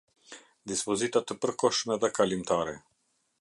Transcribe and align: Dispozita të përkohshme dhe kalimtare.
Dispozita 0.71 1.21
të 1.31 1.37
përkohshme 1.43 1.99
dhe 2.05 2.11
kalimtare. 2.21 2.75